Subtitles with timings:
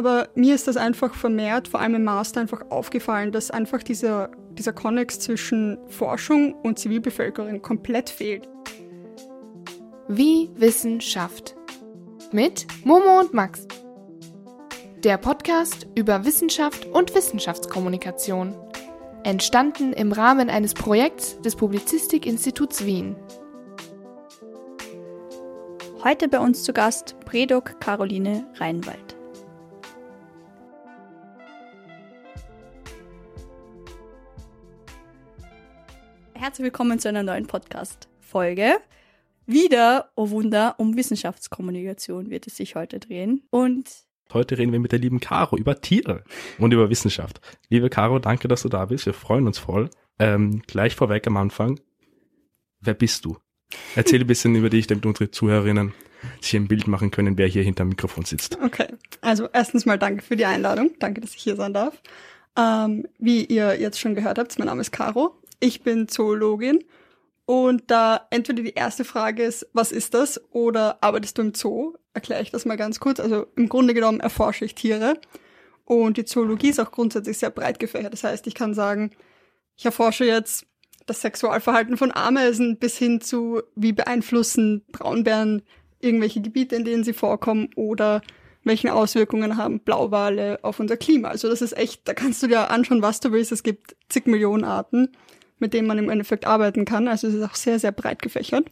[0.00, 4.30] Aber mir ist das einfach vermehrt, vor allem im Master, einfach aufgefallen, dass einfach dieser,
[4.52, 8.48] dieser Konnex zwischen Forschung und Zivilbevölkerung komplett fehlt.
[10.08, 11.54] Wie Wissen schafft.
[12.32, 13.68] Mit Momo und Max.
[15.04, 18.54] Der Podcast über Wissenschaft und Wissenschaftskommunikation.
[19.22, 23.16] Entstanden im Rahmen eines Projekts des Publizistikinstituts Wien.
[26.02, 29.19] Heute bei uns zu Gast Predok Caroline Reinwald.
[36.40, 38.78] Herzlich willkommen zu einer neuen Podcast-Folge.
[39.44, 43.42] Wieder, oh Wunder, um Wissenschaftskommunikation wird es sich heute drehen.
[43.50, 43.90] Und
[44.32, 46.24] Heute reden wir mit der lieben Caro über Tiere
[46.56, 47.42] und über Wissenschaft.
[47.68, 49.04] Liebe Caro, danke, dass du da bist.
[49.04, 49.90] Wir freuen uns voll.
[50.18, 51.78] Ähm, gleich vorweg am Anfang.
[52.80, 53.36] Wer bist du?
[53.94, 55.92] Erzähl ein bisschen über dich, damit unsere Zuhörerinnen
[56.40, 58.58] sich ein Bild machen können, wer hier hinter dem Mikrofon sitzt.
[58.64, 58.86] Okay,
[59.20, 60.92] also erstens mal danke für die Einladung.
[61.00, 62.00] Danke, dass ich hier sein darf.
[62.56, 65.39] Ähm, wie ihr jetzt schon gehört habt, mein Name ist Caro.
[65.60, 66.84] Ich bin Zoologin
[67.50, 70.40] und da entweder die erste Frage ist, was ist das?
[70.52, 71.94] Oder arbeitest du im Zoo?
[72.14, 73.18] Erkläre ich das mal ganz kurz.
[73.18, 75.14] Also im Grunde genommen erforsche ich Tiere.
[75.84, 78.12] Und die Zoologie ist auch grundsätzlich sehr breit gefächert.
[78.12, 79.10] Das heißt, ich kann sagen,
[79.76, 80.66] ich erforsche jetzt
[81.06, 85.62] das Sexualverhalten von Ameisen bis hin zu, wie beeinflussen Braunbären
[85.98, 88.22] irgendwelche Gebiete, in denen sie vorkommen oder
[88.62, 91.28] welche Auswirkungen haben Blauwale auf unser Klima.
[91.28, 93.50] Also das ist echt, da kannst du dir anschauen, was du willst.
[93.50, 95.10] Es gibt zig Millionen Arten
[95.60, 97.08] mit denen man im Endeffekt arbeiten kann.
[97.08, 98.66] Also es ist auch sehr, sehr breit gefächert.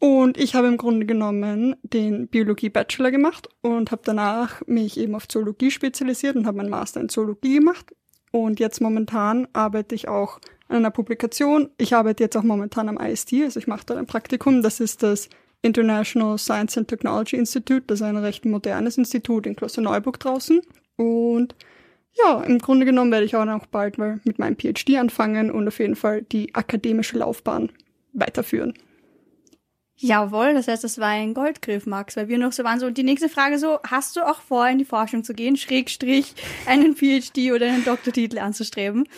[0.00, 5.26] Und ich habe im Grunde genommen den Biologie-Bachelor gemacht und habe danach mich eben auf
[5.26, 7.92] Zoologie spezialisiert und habe meinen Master in Zoologie gemacht.
[8.30, 11.70] Und jetzt momentan arbeite ich auch an einer Publikation.
[11.78, 14.62] Ich arbeite jetzt auch momentan am IST, also ich mache da ein Praktikum.
[14.62, 15.28] Das ist das
[15.62, 17.82] International Science and Technology Institute.
[17.88, 20.60] Das ist ein recht modernes Institut in Klosterneuburg draußen.
[20.96, 21.56] Und
[22.18, 25.68] ja, im Grunde genommen werde ich auch noch bald mal mit meinem PhD anfangen und
[25.68, 27.70] auf jeden Fall die akademische Laufbahn
[28.12, 28.74] weiterführen.
[30.00, 32.78] Jawohl, das heißt, das war ein Goldgriff, Max, weil wir noch so waren.
[32.78, 35.56] So, und die nächste Frage so, hast du auch vor, in die Forschung zu gehen,
[35.56, 36.34] Schrägstrich,
[36.66, 39.08] einen PhD oder einen Doktortitel anzustreben?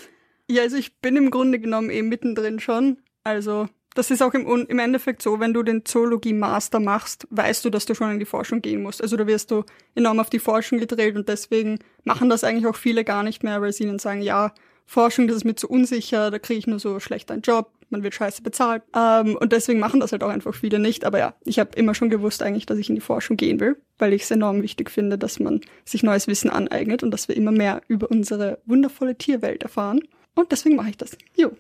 [0.49, 2.97] Ja, also ich bin im Grunde genommen eben mittendrin schon.
[3.25, 7.71] Also das ist auch im, im Endeffekt so, wenn du den Zoologie-Master machst, weißt du,
[7.71, 9.03] dass du schon in die Forschung gehen musst.
[9.03, 9.65] Also da wirst du
[9.95, 13.61] enorm auf die Forschung gedreht und deswegen machen das eigentlich auch viele gar nicht mehr,
[13.61, 14.53] weil sie ihnen sagen, ja,
[14.87, 18.03] Forschung, das ist mir zu unsicher, da kriege ich nur so schlecht einen Job, man
[18.03, 18.83] wird scheiße bezahlt.
[18.95, 21.05] Ähm, und deswegen machen das halt auch einfach viele nicht.
[21.05, 23.77] Aber ja, ich habe immer schon gewusst eigentlich, dass ich in die Forschung gehen will,
[23.99, 27.37] weil ich es enorm wichtig finde, dass man sich neues Wissen aneignet und dass wir
[27.37, 30.01] immer mehr über unsere wundervolle Tierwelt erfahren.
[30.35, 31.17] Und deswegen mache ich das.
[31.37, 31.53] Jo.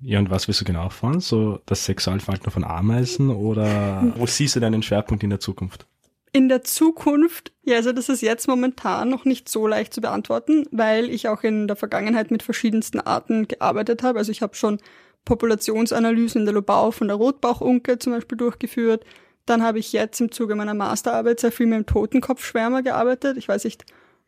[0.00, 1.20] Ja, und was willst du genau erfahren?
[1.20, 5.86] So das Sexualverhalten von Ameisen oder wo siehst du deinen Schwerpunkt in der Zukunft?
[6.32, 10.66] In der Zukunft, ja, also das ist jetzt momentan noch nicht so leicht zu beantworten,
[10.70, 14.18] weil ich auch in der Vergangenheit mit verschiedensten Arten gearbeitet habe.
[14.18, 14.78] Also ich habe schon
[15.24, 19.04] Populationsanalysen in der Lobau von der Rotbauchunke zum Beispiel durchgeführt.
[19.46, 23.38] Dann habe ich jetzt im Zuge meiner Masterarbeit sehr viel mit dem Totenkopfschwärmer gearbeitet.
[23.38, 23.86] Ich weiß nicht,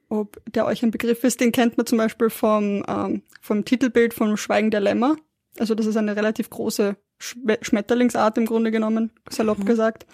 [0.09, 1.41] ob der euch ein Begriff ist.
[1.41, 5.17] Den kennt man zum Beispiel vom, ähm, vom Titelbild von Schweigen der Lämmer.
[5.59, 9.65] Also das ist eine relativ große Schmetterlingsart im Grunde genommen, salopp mhm.
[9.65, 10.07] gesagt.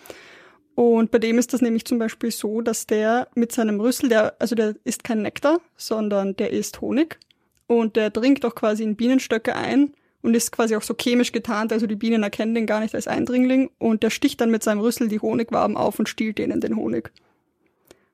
[0.75, 4.35] Und bei dem ist das nämlich zum Beispiel so, dass der mit seinem Rüssel, der,
[4.41, 7.19] also der isst kein Nektar, sondern der isst Honig.
[7.67, 11.73] Und der dringt auch quasi in Bienenstöcke ein und ist quasi auch so chemisch getarnt,
[11.73, 14.81] also die Bienen erkennen den gar nicht als Eindringling und der sticht dann mit seinem
[14.81, 17.13] Rüssel die Honigwaben auf und stiehlt denen den Honig.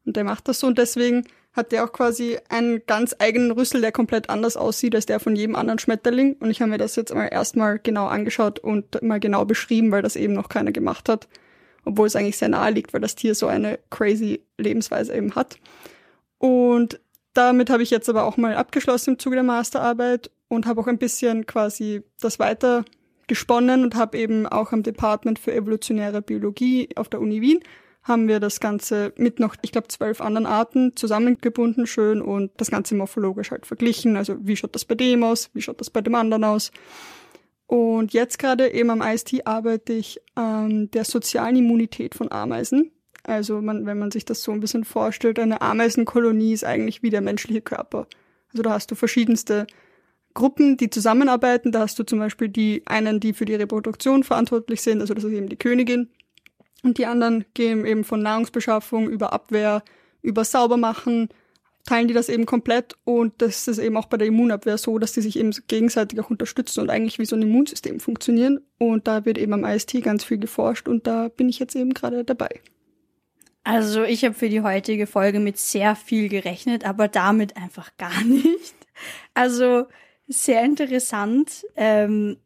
[0.05, 3.81] Und der macht das so und deswegen hat der auch quasi einen ganz eigenen Rüssel,
[3.81, 6.37] der komplett anders aussieht als der von jedem anderen Schmetterling.
[6.39, 10.03] Und ich habe mir das jetzt mal erstmal genau angeschaut und mal genau beschrieben, weil
[10.03, 11.29] das eben noch keiner gemacht hat.
[11.85, 15.59] Obwohl es eigentlich sehr nahe liegt, weil das Tier so eine crazy Lebensweise eben hat.
[16.39, 17.01] Und
[17.33, 20.87] damit habe ich jetzt aber auch mal abgeschlossen im Zuge der Masterarbeit und habe auch
[20.87, 22.85] ein bisschen quasi das weiter
[23.27, 27.61] gesponnen und habe eben auch am Department für evolutionäre Biologie auf der Uni Wien
[28.03, 32.71] haben wir das Ganze mit noch, ich glaube, zwölf anderen Arten zusammengebunden schön und das
[32.71, 34.17] Ganze morphologisch halt verglichen.
[34.17, 36.73] Also wie schaut das bei dem aus, wie schaut das bei dem anderen aus.
[37.67, 42.91] Und jetzt gerade eben am IST arbeite ich an der sozialen Immunität von Ameisen.
[43.23, 47.11] Also man, wenn man sich das so ein bisschen vorstellt, eine Ameisenkolonie ist eigentlich wie
[47.11, 48.07] der menschliche Körper.
[48.53, 49.67] Also da hast du verschiedenste
[50.35, 51.71] Gruppen, die zusammenarbeiten.
[51.71, 55.25] Da hast du zum Beispiel die einen, die für die Reproduktion verantwortlich sind, also das
[55.25, 56.09] ist eben die Königin.
[56.83, 59.83] Und die anderen gehen eben von Nahrungsbeschaffung über Abwehr,
[60.23, 61.29] über Saubermachen,
[61.85, 65.13] teilen die das eben komplett und das ist eben auch bei der Immunabwehr so, dass
[65.13, 68.61] die sich eben gegenseitig auch unterstützen und eigentlich wie so ein Immunsystem funktionieren.
[68.79, 71.95] Und da wird eben am IST ganz viel geforscht und da bin ich jetzt eben
[71.95, 72.61] gerade dabei.
[73.65, 78.25] Also ich habe für die heutige Folge mit sehr viel gerechnet, aber damit einfach gar
[78.25, 78.75] nicht.
[79.35, 79.87] Also
[80.29, 81.67] sehr interessant.
[81.77, 82.37] Ähm,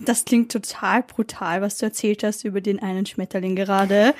[0.00, 4.14] das klingt total brutal, was du erzählt hast über den einen Schmetterling gerade.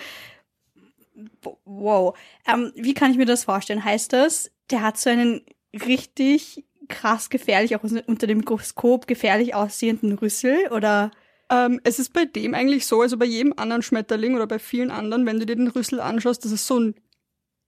[1.65, 2.17] Wow.
[2.47, 3.85] Ähm, wie kann ich mir das vorstellen?
[3.85, 5.43] Heißt das, der hat so einen
[5.73, 11.11] richtig krass gefährlich, auch unter dem Mikroskop gefährlich aussehenden Rüssel oder?
[11.49, 14.91] Ähm, es ist bei dem eigentlich so, also bei jedem anderen Schmetterling oder bei vielen
[14.91, 16.95] anderen, wenn du dir den Rüssel anschaust, das ist so ein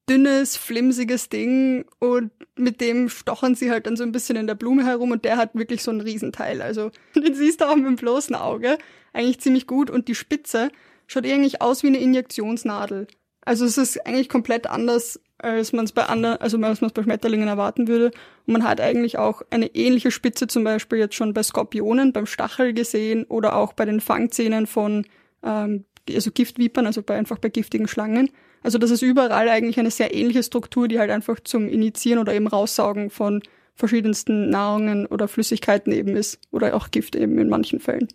[0.08, 4.54] dünnes, flimsiges Ding und mit dem stochern sie halt dann so ein bisschen in der
[4.54, 6.62] Blume herum und der hat wirklich so ein Riesenteil.
[6.62, 8.78] Also den siehst du auch mit dem bloßen Auge
[9.12, 10.70] eigentlich ziemlich gut und die Spitze
[11.06, 13.06] schaut eigentlich aus wie eine Injektionsnadel.
[13.44, 16.92] Also es ist eigentlich komplett anders, als man es bei anderen, also als man es
[16.92, 18.06] bei Schmetterlingen erwarten würde.
[18.46, 22.26] Und man hat eigentlich auch eine ähnliche Spitze zum Beispiel jetzt schon bei Skorpionen, beim
[22.26, 25.06] Stachel gesehen oder auch bei den Fangzähnen von
[25.42, 28.30] ähm, also Giftvipern, also bei einfach bei giftigen Schlangen.
[28.68, 32.34] Also das ist überall eigentlich eine sehr ähnliche Struktur, die halt einfach zum Initiieren oder
[32.34, 33.42] eben Raussaugen von
[33.74, 36.38] verschiedensten Nahrungen oder Flüssigkeiten eben ist.
[36.50, 38.08] Oder auch Gift eben in manchen Fällen.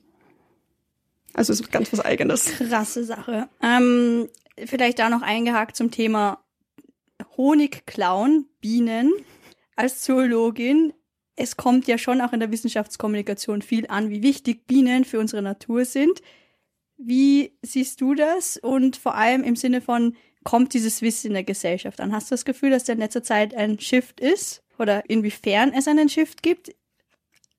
[1.33, 2.51] Also es ist ganz was Eigenes.
[2.59, 3.49] Krasse Sache.
[3.63, 4.29] Ähm,
[4.63, 6.37] vielleicht da noch eingehakt zum Thema
[7.35, 9.11] Honigklauen, Bienen.
[9.75, 10.93] Als Zoologin,
[11.35, 15.41] es kommt ja schon auch in der Wissenschaftskommunikation viel an, wie wichtig Bienen für unsere
[15.41, 16.21] Natur sind.
[16.97, 18.57] Wie siehst du das?
[18.57, 22.11] Und vor allem im Sinne von, kommt dieses Wissen in der Gesellschaft an?
[22.13, 24.63] Hast du das Gefühl, dass da in letzter Zeit ein Shift ist?
[24.79, 26.73] Oder inwiefern es einen Shift gibt?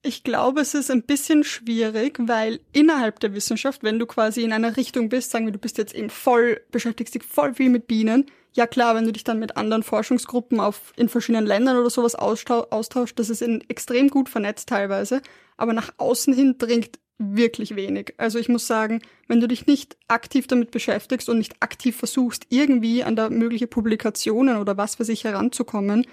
[0.02, 4.52] Ich glaube, es ist ein bisschen schwierig, weil innerhalb der Wissenschaft, wenn du quasi in
[4.52, 7.86] einer Richtung bist, sagen wir, du bist jetzt eben voll, beschäftigst dich voll viel mit
[7.86, 11.90] Bienen, ja klar, wenn du dich dann mit anderen Forschungsgruppen auf, in verschiedenen Ländern oder
[11.90, 15.22] sowas austauscht, das ist extrem gut vernetzt teilweise,
[15.56, 18.14] aber nach außen hin dringt wirklich wenig.
[18.16, 22.46] Also ich muss sagen, wenn du dich nicht aktiv damit beschäftigst und nicht aktiv versuchst,
[22.48, 26.06] irgendwie an da mögliche Publikationen oder was für sich heranzukommen,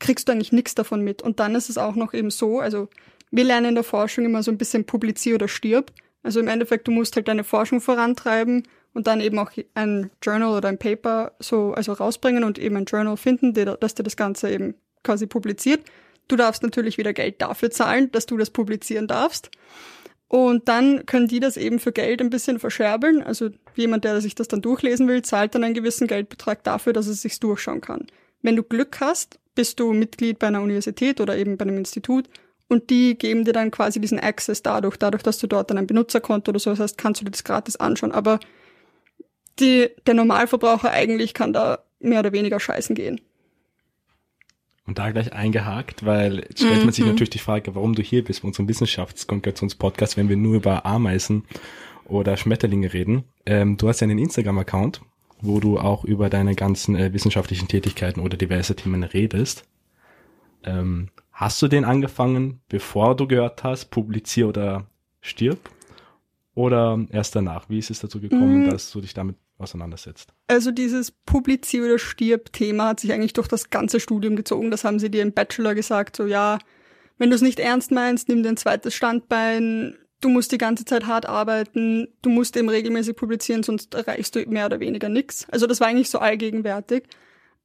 [0.00, 1.22] kriegst du eigentlich nichts davon mit.
[1.22, 2.88] Und dann ist es auch noch eben so, also
[3.30, 5.92] wir lernen in der Forschung immer so ein bisschen publizier oder stirb.
[6.22, 10.56] Also im Endeffekt, du musst halt deine Forschung vorantreiben und dann eben auch ein Journal
[10.56, 14.50] oder ein Paper so also rausbringen und eben ein Journal finden, das dir das Ganze
[14.50, 15.80] eben quasi publiziert.
[16.28, 19.50] Du darfst natürlich wieder Geld dafür zahlen, dass du das publizieren darfst.
[20.32, 23.22] Und dann können die das eben für Geld ein bisschen verscherbeln.
[23.22, 27.06] Also jemand, der sich das dann durchlesen will, zahlt dann einen gewissen Geldbetrag dafür, dass
[27.06, 28.06] es sich durchschauen kann.
[28.40, 32.30] Wenn du Glück hast, bist du Mitglied bei einer Universität oder eben bei einem Institut
[32.66, 35.86] und die geben dir dann quasi diesen Access dadurch, dadurch, dass du dort dann ein
[35.86, 38.12] Benutzerkonto oder so hast, kannst du dir das gratis anschauen.
[38.12, 38.40] Aber
[39.60, 43.20] die, der Normalverbraucher eigentlich kann da mehr oder weniger scheißen gehen.
[44.92, 47.12] Und da gleich eingehakt, weil jetzt stellt man sich mhm.
[47.12, 51.44] natürlich die Frage, warum du hier bist bei unserem Wissenschaftskommunikationspodcast, wenn wir nur über Ameisen
[52.04, 53.24] oder Schmetterlinge reden.
[53.46, 55.00] Ähm, du hast ja einen Instagram-Account,
[55.40, 59.64] wo du auch über deine ganzen äh, wissenschaftlichen Tätigkeiten oder diverse Themen redest.
[60.62, 64.84] Ähm, Hast du den angefangen, bevor du gehört hast, publizier oder
[65.22, 65.70] stirb?
[66.54, 67.70] Oder erst danach?
[67.70, 68.70] Wie ist es dazu gekommen, mm.
[68.70, 70.32] dass du dich damit auseinandersetzt?
[70.48, 74.70] Also dieses Publizier oder stirb Thema hat sich eigentlich durch das ganze Studium gezogen.
[74.70, 76.58] Das haben sie dir im Bachelor gesagt, so ja,
[77.18, 80.84] wenn du es nicht ernst meinst, nimm dir ein zweites Standbein, du musst die ganze
[80.84, 85.46] Zeit hart arbeiten, du musst eben regelmäßig publizieren, sonst erreichst du mehr oder weniger nichts.
[85.50, 87.04] Also das war eigentlich so allgegenwärtig.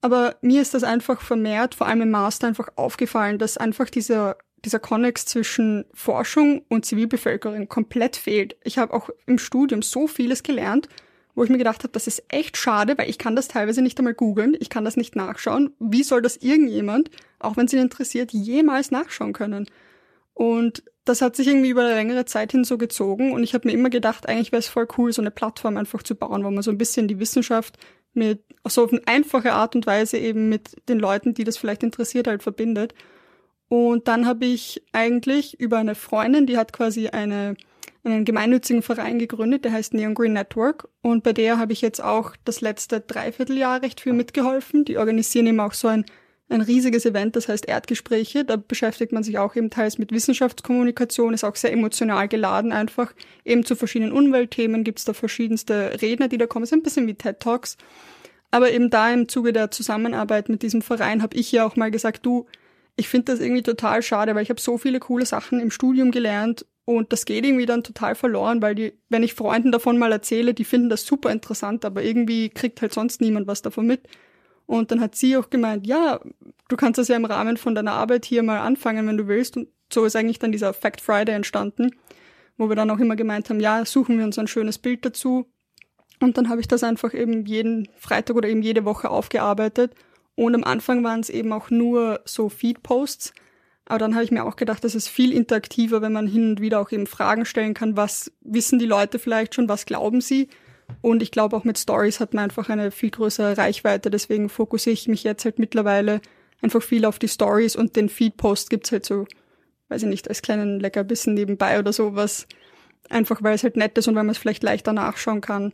[0.02, 4.38] Aber mir ist das einfach vermehrt, vor allem im Master, einfach aufgefallen, dass einfach dieser,
[4.64, 8.58] dieser Konnex zwischen Forschung und Zivilbevölkerung komplett fehlt.
[8.64, 10.88] Ich habe auch im Studium so vieles gelernt,
[11.38, 14.00] wo ich mir gedacht habe, das ist echt schade, weil ich kann das teilweise nicht
[14.00, 15.72] einmal googeln, ich kann das nicht nachschauen.
[15.80, 19.70] Wie soll das irgendjemand, auch wenn es ihn interessiert, jemals nachschauen können?
[20.34, 23.68] Und das hat sich irgendwie über eine längere Zeit hin so gezogen und ich habe
[23.68, 26.50] mir immer gedacht, eigentlich wäre es voll cool, so eine Plattform einfach zu bauen, wo
[26.50, 27.78] man so ein bisschen die Wissenschaft
[28.16, 31.84] mit so auf eine einfache Art und Weise eben mit den Leuten, die das vielleicht
[31.84, 32.96] interessiert, halt verbindet.
[33.70, 37.56] Und dann habe ich eigentlich über eine Freundin, die hat quasi eine,
[38.08, 40.90] einen gemeinnützigen Verein gegründet, der heißt Neon Green Network.
[41.02, 44.86] Und bei der habe ich jetzt auch das letzte Dreivierteljahr recht viel mitgeholfen.
[44.86, 46.06] Die organisieren eben auch so ein
[46.50, 48.46] ein riesiges Event, das heißt Erdgespräche.
[48.46, 53.14] Da beschäftigt man sich auch eben teils mit Wissenschaftskommunikation, ist auch sehr emotional geladen einfach.
[53.44, 56.64] Eben zu verschiedenen Umweltthemen gibt's da verschiedenste Redner, die da kommen.
[56.64, 57.78] Es ist ein bisschen wie TED Talks.
[58.50, 61.92] Aber eben da im Zuge der Zusammenarbeit mit diesem Verein habe ich ja auch mal
[61.92, 62.46] gesagt, du,
[62.96, 66.12] ich finde das irgendwie total schade, weil ich habe so viele coole Sachen im Studium
[66.12, 70.14] gelernt und das geht irgendwie dann total verloren, weil die, wenn ich Freunden davon mal
[70.14, 74.08] erzähle, die finden das super interessant, aber irgendwie kriegt halt sonst niemand was davon mit.
[74.66, 76.22] Und dann hat sie auch gemeint, ja,
[76.70, 79.58] du kannst das ja im Rahmen von deiner Arbeit hier mal anfangen, wenn du willst.
[79.58, 81.92] Und so ist eigentlich dann dieser Fact Friday entstanden,
[82.56, 85.46] wo wir dann auch immer gemeint haben, ja, suchen wir uns ein schönes Bild dazu.
[86.22, 89.94] Und dann habe ich das einfach eben jeden Freitag oder eben jede Woche aufgearbeitet.
[90.36, 93.34] Und am Anfang waren es eben auch nur so Feed-Posts.
[93.88, 96.62] Aber dann habe ich mir auch gedacht, das ist viel interaktiver, wenn man hin und
[96.62, 100.50] wieder auch eben Fragen stellen kann, was wissen die Leute vielleicht schon, was glauben sie.
[101.02, 104.10] Und ich glaube auch mit Stories hat man einfach eine viel größere Reichweite.
[104.10, 106.22] Deswegen fokussiere ich mich jetzt halt mittlerweile
[106.62, 109.26] einfach viel auf die Stories und den Feed-Post gibt's halt so,
[109.88, 112.46] weiß ich nicht, als kleinen Leckerbissen nebenbei oder sowas.
[113.10, 115.74] Einfach weil es halt nett ist und weil man es vielleicht leichter nachschauen kann.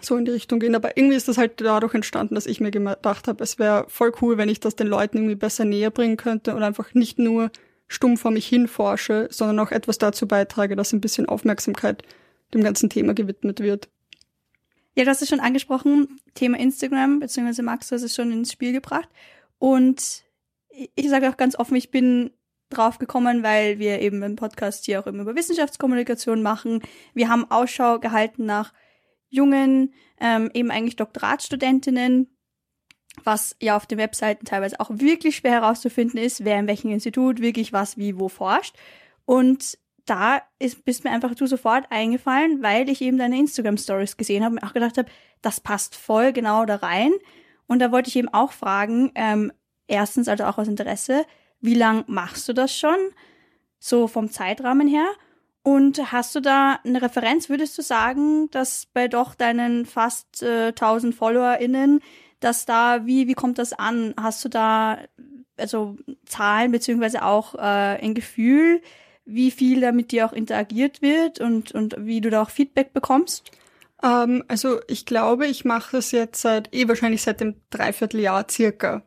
[0.00, 0.74] So in die Richtung gehen.
[0.74, 4.12] Aber irgendwie ist das halt dadurch entstanden, dass ich mir gedacht habe, es wäre voll
[4.22, 7.50] cool, wenn ich das den Leuten irgendwie besser näher bringen könnte und einfach nicht nur
[7.88, 12.02] stumm vor mich hin forsche, sondern auch etwas dazu beitrage, dass ein bisschen Aufmerksamkeit
[12.54, 13.88] dem ganzen Thema gewidmet wird.
[14.94, 19.08] Ja, hast es schon angesprochen, Thema Instagram, beziehungsweise Max, hast es schon ins Spiel gebracht.
[19.58, 20.24] Und
[20.94, 22.30] ich sage auch ganz offen, ich bin
[22.70, 26.82] drauf gekommen, weil wir eben im Podcast hier auch immer über Wissenschaftskommunikation machen.
[27.14, 28.72] Wir haben Ausschau gehalten nach
[29.30, 32.28] jungen, ähm, eben eigentlich Doktoratstudentinnen,
[33.24, 37.40] was ja auf den Webseiten teilweise auch wirklich schwer herauszufinden ist, wer in welchem Institut
[37.40, 38.76] wirklich was wie wo forscht.
[39.24, 44.16] Und da ist, bist mir einfach du sofort eingefallen, weil ich eben deine Instagram Stories
[44.16, 45.10] gesehen habe und auch gedacht habe,
[45.42, 47.12] das passt voll genau da rein.
[47.66, 49.52] Und da wollte ich eben auch fragen, ähm,
[49.86, 51.26] erstens also auch aus Interesse,
[51.60, 52.96] wie lang machst du das schon?
[53.78, 55.08] So vom Zeitrahmen her?
[55.68, 57.50] Und hast du da eine Referenz?
[57.50, 62.00] Würdest du sagen, dass bei doch deinen fast äh, 1000 FollowerInnen,
[62.40, 64.14] dass da, wie, wie kommt das an?
[64.18, 64.96] Hast du da
[65.58, 68.80] also Zahlen beziehungsweise auch äh, ein Gefühl,
[69.26, 72.94] wie viel da mit dir auch interagiert wird und, und wie du da auch Feedback
[72.94, 73.50] bekommst?
[74.02, 79.02] Ähm, also ich glaube, ich mache das jetzt seit, eh wahrscheinlich seit dem Dreivierteljahr circa,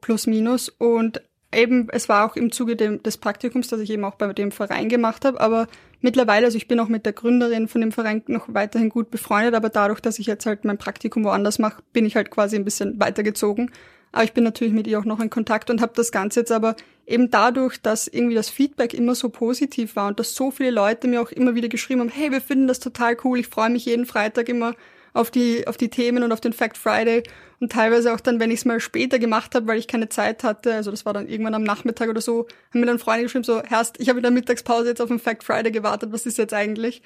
[0.00, 0.70] plus minus.
[0.70, 1.20] Und
[1.52, 4.50] eben, es war auch im Zuge dem, des Praktikums, dass ich eben auch bei dem
[4.50, 5.66] Verein gemacht habe, aber
[6.06, 9.54] mittlerweile, also ich bin auch mit der Gründerin von dem Verein noch weiterhin gut befreundet,
[9.54, 12.64] aber dadurch, dass ich jetzt halt mein Praktikum woanders mache, bin ich halt quasi ein
[12.64, 13.72] bisschen weitergezogen.
[14.12, 16.52] Aber ich bin natürlich mit ihr auch noch in Kontakt und habe das Ganze jetzt
[16.52, 20.70] aber eben dadurch, dass irgendwie das Feedback immer so positiv war und dass so viele
[20.70, 23.70] Leute mir auch immer wieder geschrieben haben, hey, wir finden das total cool, ich freue
[23.70, 24.74] mich jeden Freitag immer
[25.16, 27.22] auf die, auf die Themen und auf den Fact Friday
[27.60, 30.44] und teilweise auch dann, wenn ich es mal später gemacht habe, weil ich keine Zeit
[30.44, 33.44] hatte, also das war dann irgendwann am Nachmittag oder so, haben mir dann Freunde geschrieben,
[33.44, 36.38] so, Herrst, ich habe in der Mittagspause jetzt auf den Fact Friday gewartet, was ist
[36.38, 37.02] jetzt eigentlich?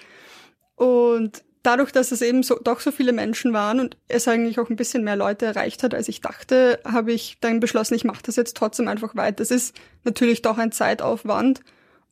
[0.75, 4.71] Und dadurch, dass es eben so, doch so viele Menschen waren und es eigentlich auch
[4.71, 8.23] ein bisschen mehr Leute erreicht hat, als ich dachte, habe ich dann beschlossen, ich mache
[8.25, 9.43] das jetzt trotzdem einfach weiter.
[9.43, 11.61] Es ist natürlich doch ein Zeitaufwand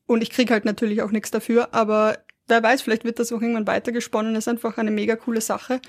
[0.06, 3.40] und ich kriege halt natürlich auch nichts dafür, aber wer weiß, vielleicht wird das auch
[3.40, 4.34] irgendwann weitergesponnen.
[4.34, 5.80] Das ist einfach eine mega coole Sache.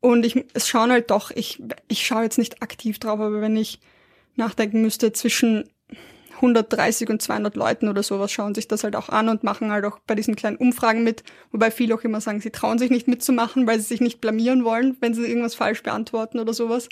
[0.00, 3.56] Und ich, es schauen halt doch, ich, ich schaue jetzt nicht aktiv drauf, aber wenn
[3.56, 3.80] ich
[4.36, 5.70] nachdenken müsste, zwischen
[6.42, 9.84] 130 und 200 Leuten oder sowas schauen sich das halt auch an und machen halt
[9.84, 13.06] auch bei diesen kleinen Umfragen mit, wobei viele auch immer sagen, sie trauen sich nicht
[13.06, 16.88] mitzumachen, weil sie sich nicht blamieren wollen, wenn sie irgendwas falsch beantworten oder sowas.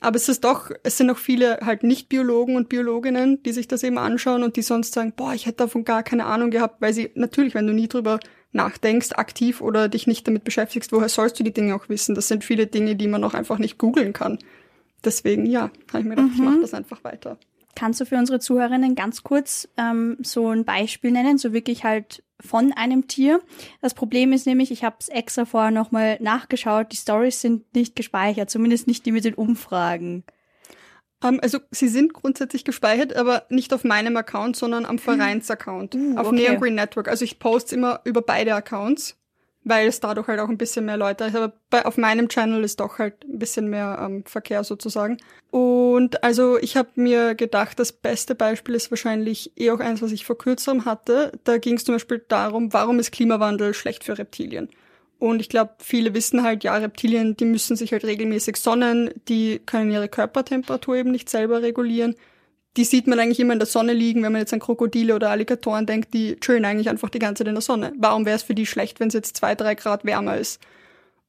[0.00, 3.68] Aber es ist doch, es sind auch viele halt nicht Biologen und Biologinnen, die sich
[3.68, 6.80] das eben anschauen und die sonst sagen, boah, ich hätte davon gar keine Ahnung gehabt,
[6.80, 8.20] weil sie natürlich, wenn du nie drüber
[8.52, 12.14] nachdenkst, aktiv oder dich nicht damit beschäftigst, woher sollst du die Dinge auch wissen?
[12.14, 14.38] Das sind viele Dinge, die man auch einfach nicht googeln kann.
[15.04, 16.34] Deswegen, ja, habe ich mir gedacht, mhm.
[16.34, 17.38] ich mache das einfach weiter.
[17.74, 22.24] Kannst du für unsere Zuhörerinnen ganz kurz ähm, so ein Beispiel nennen, so wirklich halt
[22.40, 23.40] von einem Tier?
[23.80, 27.94] Das Problem ist nämlich, ich habe es extra vorher nochmal nachgeschaut, die Stories sind nicht
[27.94, 30.24] gespeichert, zumindest nicht die mit den Umfragen.
[31.22, 34.98] Um, ähm, also sie sind grundsätzlich gespeichert, aber nicht auf meinem Account, sondern am hm.
[34.98, 36.36] Vereinsaccount, uh, auf okay.
[36.36, 37.08] Neon Green Network.
[37.08, 39.18] Also ich poste immer über beide Accounts
[39.68, 41.36] weil es dadurch halt auch ein bisschen mehr Leute ist.
[41.36, 45.18] Aber bei, auf meinem Channel ist doch halt ein bisschen mehr ähm, Verkehr sozusagen.
[45.50, 50.12] Und also ich habe mir gedacht, das beste Beispiel ist wahrscheinlich eh auch eins, was
[50.12, 51.32] ich vor kürzerem hatte.
[51.44, 54.68] Da ging es zum Beispiel darum, warum ist Klimawandel schlecht für Reptilien?
[55.18, 59.60] Und ich glaube, viele wissen halt, ja, Reptilien, die müssen sich halt regelmäßig sonnen, die
[59.66, 62.14] können ihre Körpertemperatur eben nicht selber regulieren
[62.78, 65.30] die sieht man eigentlich immer in der Sonne liegen, wenn man jetzt an Krokodile oder
[65.30, 67.92] Alligatoren denkt, die chillen eigentlich einfach die ganze Zeit in der Sonne.
[67.98, 70.60] Warum wäre es für die schlecht, wenn es jetzt zwei, drei Grad wärmer ist?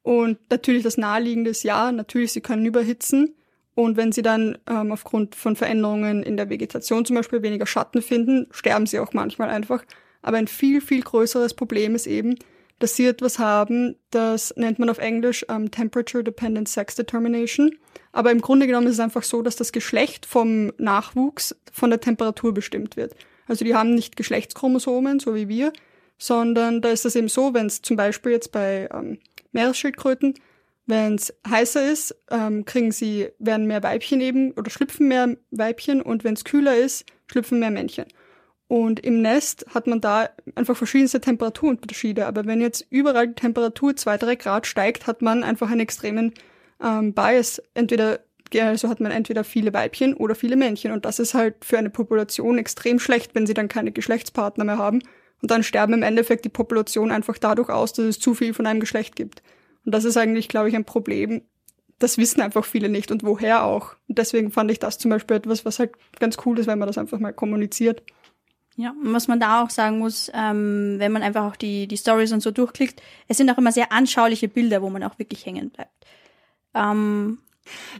[0.04, 3.36] Und natürlich das Naheliegende ist ja, natürlich, sie können überhitzen.
[3.74, 8.04] Und wenn sie dann ähm, aufgrund von Veränderungen in der Vegetation zum Beispiel weniger Schatten
[8.04, 9.84] finden, sterben sie auch manchmal einfach.
[10.22, 12.36] Aber ein viel, viel größeres Problem ist eben,
[12.80, 17.76] dass sie etwas haben, das nennt man auf Englisch ähm, Temperature Dependent Sex Determination.
[18.12, 22.00] Aber im Grunde genommen ist es einfach so, dass das Geschlecht vom Nachwuchs von der
[22.00, 23.16] Temperatur bestimmt wird.
[23.48, 25.74] Also die haben nicht Geschlechtschromosomen, so wie wir,
[26.18, 29.20] sondern da ist es eben so, wenn es zum Beispiel jetzt bei ähm,
[29.52, 30.36] Meeresschildkröten,
[30.86, 36.02] wenn es heißer ist, ähm, kriegen sie, werden mehr Weibchen eben oder schlüpfen mehr Weibchen
[36.02, 38.06] und wenn es kühler ist, schlüpfen mehr Männchen.
[38.70, 42.28] Und im Nest hat man da einfach verschiedenste Temperaturunterschiede.
[42.28, 46.36] Aber wenn jetzt überall die Temperatur zwei, drei Grad steigt, hat man einfach einen extremen
[46.80, 47.64] ähm, Bias.
[47.74, 48.20] Entweder
[48.58, 50.92] also hat man entweder viele Weibchen oder viele Männchen.
[50.92, 54.78] Und das ist halt für eine Population extrem schlecht, wenn sie dann keine Geschlechtspartner mehr
[54.78, 55.02] haben.
[55.42, 58.68] Und dann sterben im Endeffekt die Population einfach dadurch aus, dass es zu viel von
[58.68, 59.42] einem Geschlecht gibt.
[59.84, 61.42] Und das ist eigentlich, glaube ich, ein Problem.
[61.98, 63.96] Das wissen einfach viele nicht und woher auch.
[64.08, 66.88] Und deswegen fand ich das zum Beispiel etwas, was halt ganz cool ist, wenn man
[66.88, 68.04] das einfach mal kommuniziert.
[68.80, 71.98] Ja, und was man da auch sagen muss, ähm, wenn man einfach auch die, die
[71.98, 75.46] Stories und so durchklickt, es sind auch immer sehr anschauliche Bilder, wo man auch wirklich
[75.46, 76.06] hängen bleibt.
[76.74, 77.40] Ähm,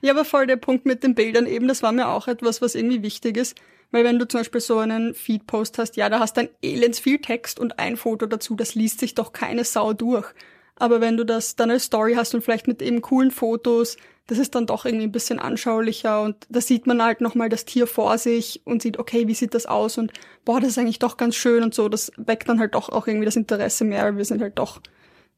[0.02, 2.76] ja, aber voll der Punkt mit den Bildern eben, das war mir auch etwas, was
[2.76, 3.58] irgendwie wichtig ist.
[3.92, 7.20] Weil wenn du zum Beispiel so einen Feed-Post hast, ja, da hast ein elends viel
[7.20, 10.32] Text und ein Foto dazu, das liest sich doch keine Sau durch.
[10.78, 13.98] Aber wenn du das dann als Story hast und vielleicht mit eben coolen Fotos,
[14.30, 17.66] das ist dann doch irgendwie ein bisschen anschaulicher und da sieht man halt nochmal das
[17.66, 20.14] Tier vor sich und sieht, okay, wie sieht das aus und
[20.46, 21.90] boah, das ist eigentlich doch ganz schön und so.
[21.90, 24.82] Das weckt dann halt doch auch irgendwie das Interesse mehr, weil wir sind halt doch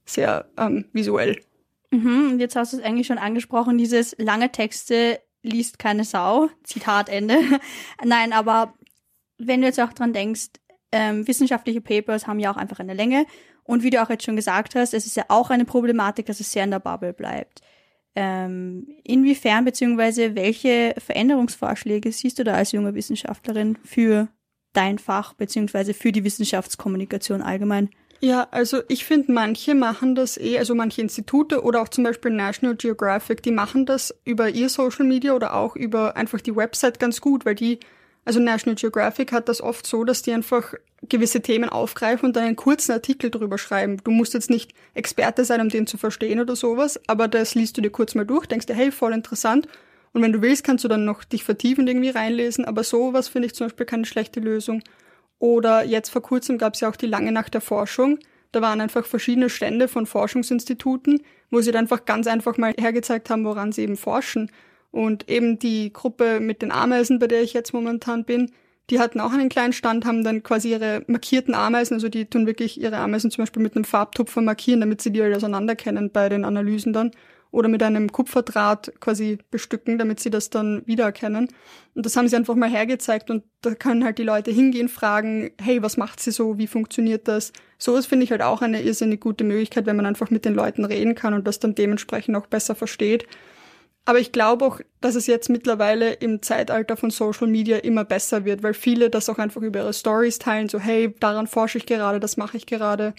[0.03, 1.39] sehr ähm, visuell.
[1.91, 6.49] Mhm, und jetzt hast du es eigentlich schon angesprochen, dieses lange Texte liest keine Sau,
[6.63, 7.37] Zitat Ende.
[8.03, 8.73] Nein, aber
[9.37, 10.49] wenn du jetzt auch dran denkst,
[10.91, 13.25] ähm, wissenschaftliche Papers haben ja auch einfach eine Länge
[13.63, 16.41] und wie du auch jetzt schon gesagt hast, es ist ja auch eine Problematik, dass
[16.41, 17.61] es sehr in der Bubble bleibt.
[18.15, 24.27] Ähm, inwiefern beziehungsweise welche Veränderungsvorschläge siehst du da als junge Wissenschaftlerin für
[24.73, 27.89] dein Fach beziehungsweise für die Wissenschaftskommunikation allgemein?
[28.23, 32.31] Ja, also ich finde, manche machen das eh, also manche Institute oder auch zum Beispiel
[32.31, 36.99] National Geographic, die machen das über ihr Social Media oder auch über einfach die Website
[36.99, 37.79] ganz gut, weil die,
[38.23, 40.75] also National Geographic hat das oft so, dass die einfach
[41.11, 43.97] gewisse Themen aufgreifen und dann einen kurzen Artikel drüber schreiben.
[44.03, 47.77] Du musst jetzt nicht Experte sein, um den zu verstehen oder sowas, aber das liest
[47.77, 49.67] du dir kurz mal durch, denkst dir, hey, voll interessant.
[50.13, 53.47] Und wenn du willst, kannst du dann noch dich vertiefend irgendwie reinlesen, aber sowas finde
[53.47, 54.81] ich zum Beispiel keine schlechte Lösung.
[55.37, 58.19] Oder jetzt vor kurzem gab es ja auch die lange Nacht der Forschung.
[58.51, 63.29] Da waren einfach verschiedene Stände von Forschungsinstituten, wo sie dann einfach ganz einfach mal hergezeigt
[63.29, 64.51] haben, woran sie eben forschen.
[64.91, 68.51] Und eben die Gruppe mit den Ameisen, bei der ich jetzt momentan bin,
[68.91, 72.45] die hatten auch einen kleinen Stand, haben dann quasi ihre markierten Ameisen, also die tun
[72.45, 76.29] wirklich ihre Ameisen zum Beispiel mit einem Farbtupfer markieren, damit sie die halt auseinanderkennen bei
[76.29, 77.11] den Analysen dann
[77.51, 81.49] oder mit einem Kupferdraht quasi bestücken, damit sie das dann wiedererkennen.
[81.95, 85.51] Und das haben sie einfach mal hergezeigt und da können halt die Leute hingehen, fragen,
[85.59, 87.51] hey, was macht sie so, wie funktioniert das?
[87.77, 90.85] Sowas finde ich halt auch eine irrsinnig gute Möglichkeit, wenn man einfach mit den Leuten
[90.85, 93.25] reden kann und das dann dementsprechend auch besser versteht.
[94.05, 98.45] Aber ich glaube auch, dass es jetzt mittlerweile im Zeitalter von Social Media immer besser
[98.45, 101.85] wird, weil viele das auch einfach über ihre Stories teilen, so hey, daran forsche ich
[101.85, 103.13] gerade, das mache ich gerade.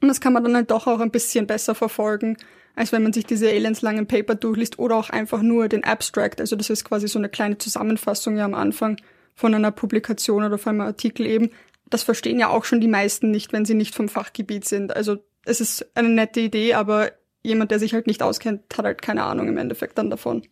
[0.00, 2.36] Und das kann man dann halt doch auch ein bisschen besser verfolgen,
[2.76, 6.40] als wenn man sich diese elendslangen Paper durchliest oder auch einfach nur den Abstract.
[6.40, 8.98] Also das ist quasi so eine kleine Zusammenfassung ja am Anfang
[9.34, 11.50] von einer Publikation oder von einem Artikel eben.
[11.88, 14.94] Das verstehen ja auch schon die meisten nicht, wenn sie nicht vom Fachgebiet sind.
[14.94, 17.12] Also es ist eine nette Idee, aber
[17.46, 20.42] jemand, der sich halt nicht auskennt, hat halt keine Ahnung im Endeffekt dann davon.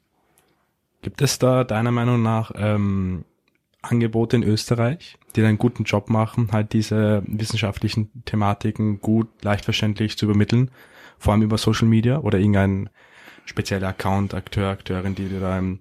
[1.03, 3.25] Gibt es da deiner Meinung nach ähm,
[3.83, 10.17] Angebote in Österreich, die einen guten Job machen, halt diese wissenschaftlichen Thematiken gut, leicht verständlich
[10.17, 10.71] zu übermitteln?
[11.19, 12.91] vor allem über Social Media oder irgendein
[13.45, 15.81] spezieller Account, Akteur, Akteurin, die dir da im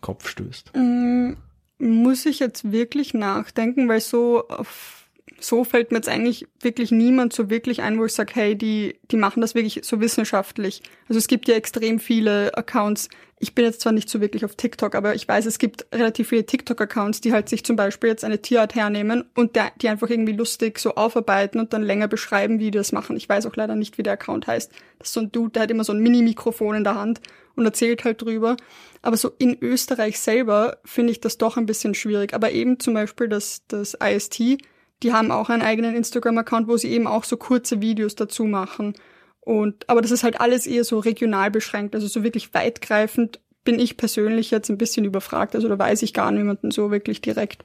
[0.00, 0.72] Kopf stößt?
[0.74, 1.34] Mm,
[1.78, 5.05] muss ich jetzt wirklich nachdenken, weil so auf
[5.40, 8.98] so fällt mir jetzt eigentlich wirklich niemand so wirklich ein, wo ich sage, hey, die,
[9.10, 10.82] die machen das wirklich so wissenschaftlich.
[11.08, 13.08] Also es gibt ja extrem viele Accounts.
[13.38, 16.28] Ich bin jetzt zwar nicht so wirklich auf TikTok, aber ich weiß, es gibt relativ
[16.28, 20.08] viele TikTok-Accounts, die halt sich zum Beispiel jetzt eine Tierart hernehmen und der, die einfach
[20.08, 23.16] irgendwie lustig so aufarbeiten und dann länger beschreiben, wie die das machen.
[23.16, 24.72] Ich weiß auch leider nicht, wie der Account heißt.
[24.98, 27.20] Das ist so ein Dude, der hat immer so ein Mini-Mikrofon in der Hand
[27.56, 28.56] und erzählt halt drüber.
[29.02, 32.32] Aber so in Österreich selber finde ich das doch ein bisschen schwierig.
[32.32, 34.58] Aber eben zum Beispiel das, das IST,
[35.02, 38.94] die haben auch einen eigenen Instagram-Account, wo sie eben auch so kurze Videos dazu machen.
[39.40, 43.78] Und, aber das ist halt alles eher so regional beschränkt, also so wirklich weitgreifend bin
[43.78, 45.54] ich persönlich jetzt ein bisschen überfragt.
[45.54, 47.64] Also da weiß ich gar niemanden so wirklich direkt.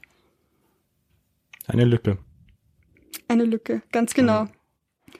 [1.67, 2.17] Eine Lücke.
[3.27, 4.47] Eine Lücke, ganz genau.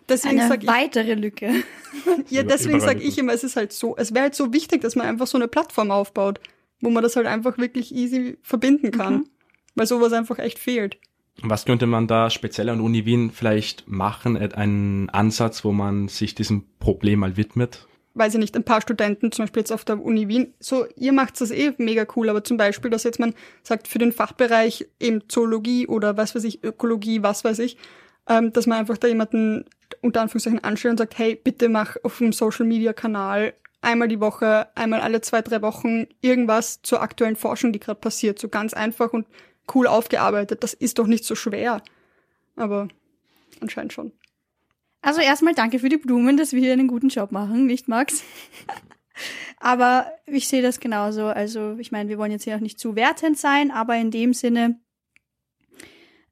[0.10, 1.63] Deswegen Eine sag ich, weitere Lücke.
[2.30, 4.95] ja, deswegen sage ich immer, es ist halt so, es wäre halt so wichtig, dass
[4.95, 6.41] man einfach so eine Plattform aufbaut,
[6.82, 9.13] wo man das halt einfach wirklich easy verbinden kann.
[9.13, 9.30] Mhm.
[9.76, 10.97] Weil sowas einfach echt fehlt.
[11.43, 14.38] Was könnte man da speziell an Uni Wien vielleicht machen?
[14.38, 17.88] Einen Ansatz, wo man sich diesem Problem mal widmet?
[18.13, 21.13] Weiß ich nicht, ein paar Studenten, zum Beispiel jetzt auf der Uni Wien, so, ihr
[21.13, 24.86] macht das eh mega cool, aber zum Beispiel, dass jetzt man sagt, für den Fachbereich
[24.99, 27.77] eben Zoologie oder was weiß ich, Ökologie, was weiß ich,
[28.27, 29.63] ähm, dass man einfach da jemanden
[30.01, 34.19] unter Anführungszeichen anstellt und sagt, hey, bitte mach auf dem Social Media Kanal einmal die
[34.19, 38.73] Woche, einmal alle zwei, drei Wochen irgendwas zur aktuellen Forschung, die gerade passiert, so ganz
[38.73, 39.25] einfach und
[39.74, 40.63] cool aufgearbeitet.
[40.63, 41.82] Das ist doch nicht so schwer.
[42.56, 42.88] Aber
[43.62, 44.12] anscheinend schon.
[45.02, 48.24] Also erstmal danke für die Blumen, dass wir hier einen guten Job machen, nicht Max?
[49.60, 51.26] aber ich sehe das genauso.
[51.26, 54.34] Also ich meine, wir wollen jetzt hier auch nicht zu wertend sein, aber in dem
[54.34, 54.80] Sinne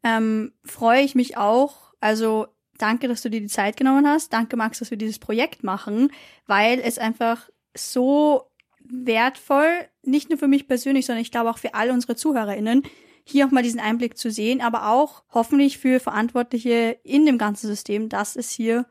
[0.03, 1.93] ähm, freue ich mich auch.
[1.99, 4.33] Also danke, dass du dir die Zeit genommen hast.
[4.33, 6.11] Danke, Max, dass wir dieses Projekt machen,
[6.45, 11.73] weil es einfach so wertvoll, nicht nur für mich persönlich, sondern ich glaube auch für
[11.73, 12.83] alle unsere ZuhörerInnen,
[13.29, 17.67] hier auch mal diesen Einblick zu sehen, aber auch hoffentlich für Verantwortliche in dem ganzen
[17.67, 18.85] System, dass es hier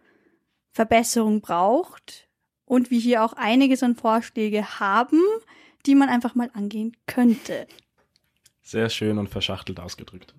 [0.70, 2.28] Verbesserung braucht
[2.64, 5.20] und wir hier auch einiges an Vorschläge haben,
[5.86, 7.66] die man einfach mal angehen könnte.
[8.62, 10.34] Sehr schön und verschachtelt ausgedrückt.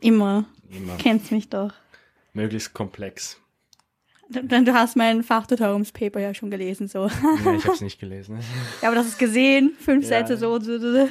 [0.00, 0.46] Immer.
[0.70, 0.96] Immer.
[0.96, 1.72] Kennst mich doch.
[2.32, 3.40] Möglichst komplex.
[4.28, 7.06] Denn du hast mein Fachtutoriumspaper ja schon gelesen, so.
[7.44, 8.40] Nee, ich habe es nicht gelesen.
[8.82, 10.08] Ja, aber das ist gesehen, fünf Ja.
[10.20, 11.08] Sätze so, so, so, so.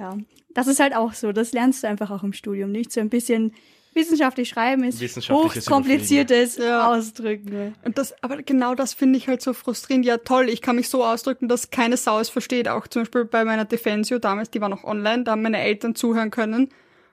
[0.00, 0.16] Ja,
[0.54, 1.32] das ist halt auch so.
[1.32, 2.90] Das lernst du einfach auch im Studium, nicht?
[2.90, 3.52] So ein bisschen
[3.92, 6.90] wissenschaftlich schreiben ist hochkompliziertes Ja.
[6.90, 7.74] Ausdrücken.
[7.84, 10.06] Und das, aber genau das finde ich halt so frustrierend.
[10.06, 12.68] Ja, toll, ich kann mich so ausdrücken, dass keine Sau es versteht.
[12.68, 15.94] Auch zum Beispiel bei meiner Defensio damals, die war noch online, da haben meine Eltern
[15.94, 16.70] zuhören können.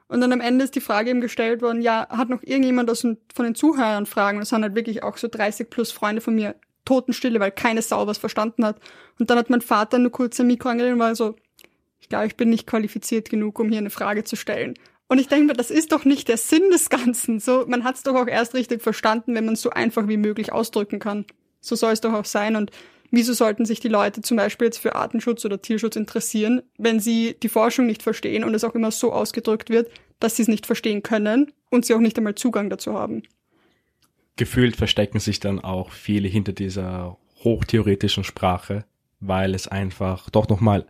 [0.07, 3.01] Und dann am Ende ist die Frage eben gestellt worden, ja, hat noch irgendjemand aus
[3.01, 4.39] den, von den Zuhörern Fragen?
[4.39, 8.07] Das sind halt wirklich auch so 30 plus Freunde von mir, Totenstille, weil keine Sau
[8.07, 8.79] was verstanden hat.
[9.19, 11.35] Und dann hat mein Vater nur kurz ein Mikro angelegt und war so,
[12.07, 14.75] ich glaube, ich bin nicht qualifiziert genug, um hier eine Frage zu stellen.
[15.09, 17.41] Und ich denke mir, das ist doch nicht der Sinn des Ganzen.
[17.41, 20.15] So, man hat es doch auch erst richtig verstanden, wenn man es so einfach wie
[20.15, 21.25] möglich ausdrücken kann.
[21.59, 22.55] So soll es doch auch sein.
[22.55, 22.71] Und
[23.11, 27.35] wieso sollten sich die Leute zum Beispiel jetzt für Artenschutz oder Tierschutz interessieren, wenn sie
[27.43, 29.91] die Forschung nicht verstehen und es auch immer so ausgedrückt wird,
[30.21, 33.23] dass sie es nicht verstehen können und sie auch nicht einmal Zugang dazu haben.
[34.37, 38.85] Gefühlt verstecken sich dann auch viele hinter dieser hochtheoretischen Sprache,
[39.19, 40.85] weil es einfach doch nochmal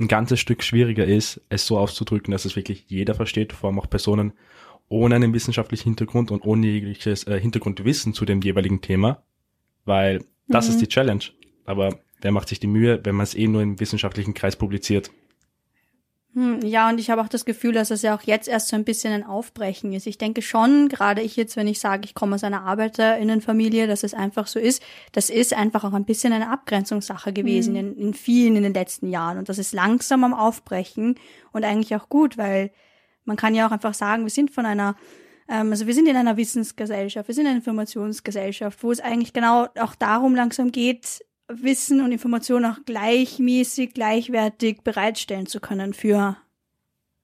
[0.00, 3.78] ein ganzes Stück schwieriger ist, es so auszudrücken, dass es wirklich jeder versteht, vor allem
[3.78, 4.32] auch Personen
[4.88, 9.22] ohne einen wissenschaftlichen Hintergrund und ohne jegliches äh, Hintergrundwissen zu dem jeweiligen Thema,
[9.84, 10.70] weil das Mhm.
[10.72, 11.24] ist die Challenge.
[11.64, 15.10] Aber wer macht sich die Mühe, wenn man es eh nur im wissenschaftlichen Kreis publiziert?
[16.34, 18.76] Hm, ja, und ich habe auch das Gefühl, dass es ja auch jetzt erst so
[18.76, 20.06] ein bisschen ein Aufbrechen ist.
[20.06, 24.04] Ich denke schon, gerade ich jetzt, wenn ich sage, ich komme aus einer Arbeiterinnenfamilie, dass
[24.04, 28.14] es einfach so ist, das ist einfach auch ein bisschen eine Abgrenzungssache gewesen in, in
[28.14, 29.38] vielen in den letzten Jahren.
[29.38, 31.16] Und das ist langsam am Aufbrechen
[31.50, 32.70] und eigentlich auch gut, weil
[33.24, 34.94] man kann ja auch einfach sagen, wir sind von einer
[35.48, 39.32] ähm, also wir sind in einer Wissensgesellschaft, wir sind in einer Informationsgesellschaft, wo es eigentlich
[39.32, 46.36] genau auch darum langsam geht, Wissen und Informationen auch gleichmäßig, gleichwertig bereitstellen zu können für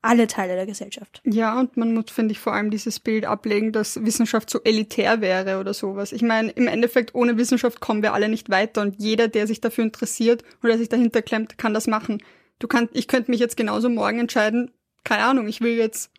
[0.02, 1.20] alle Teile der Gesellschaft.
[1.24, 5.20] Ja, und man muss, finde ich, vor allem dieses Bild ablegen, dass Wissenschaft so elitär
[5.20, 6.12] wäre oder sowas.
[6.12, 9.60] Ich meine, im Endeffekt, ohne Wissenschaft kommen wir alle nicht weiter und jeder, der sich
[9.60, 12.22] dafür interessiert oder sich dahinter klemmt, kann das machen.
[12.58, 14.70] Du kannst, ich könnte mich jetzt genauso morgen entscheiden,
[15.02, 16.10] keine Ahnung, ich will jetzt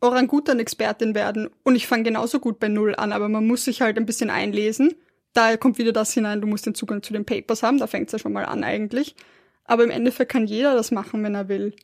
[0.00, 3.96] Orangutan-Expertin werden und ich fange genauso gut bei Null an, aber man muss sich halt
[3.96, 4.94] ein bisschen einlesen.
[5.34, 8.06] Da kommt wieder das hinein, du musst den Zugang zu den Papers haben, da fängt
[8.06, 9.14] es ja schon mal an eigentlich.
[9.64, 11.74] Aber im Endeffekt kann jeder das machen, wenn er will.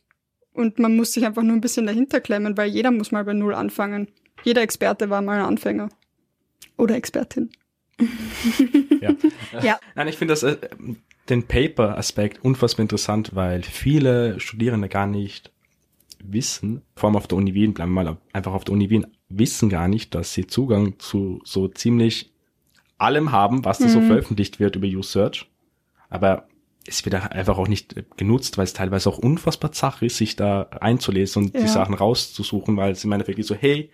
[0.53, 3.33] Und man muss sich einfach nur ein bisschen dahinter klemmen, weil jeder muss mal bei
[3.33, 4.07] Null anfangen.
[4.43, 5.89] Jeder Experte war mal ein Anfänger.
[6.77, 7.51] Oder Expertin.
[9.01, 9.11] Ja.
[9.61, 9.79] Ja.
[9.95, 10.57] Nein, ich finde das äh,
[11.29, 15.51] den Paper-Aspekt unfassbar interessant, weil viele Studierende gar nicht
[16.23, 19.07] wissen, vor allem auf der Uni Wien, bleiben wir mal einfach auf der Uni Wien,
[19.27, 22.30] wissen gar nicht, dass sie Zugang zu so ziemlich
[23.01, 24.05] allem haben, was da so Mhm.
[24.05, 25.49] veröffentlicht wird über USearch.
[26.09, 26.47] Aber
[26.87, 30.35] es wird einfach auch nicht äh, genutzt, weil es teilweise auch unfassbar zach ist, sich
[30.35, 31.61] da einzulesen und Ja.
[31.61, 33.91] die Sachen rauszusuchen, weil es im Endeffekt ist so, hey,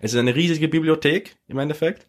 [0.00, 2.06] es ist eine riesige Bibliothek im Endeffekt.